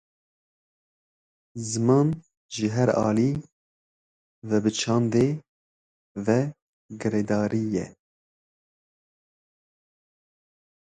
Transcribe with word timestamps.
Ziman 1.69 2.07
ji 2.55 2.65
her 2.75 2.89
alî 3.09 3.31
ve 4.49 4.57
bi 4.63 4.71
çandê 4.79 5.27
ve 6.25 6.39
girêdayî 6.99 7.65
ye. 7.75 7.87